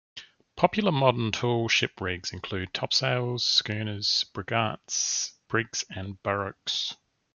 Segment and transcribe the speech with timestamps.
[0.55, 6.95] Popular modern tall ship rigs include topsail schooners, brigantines, brigs and barques.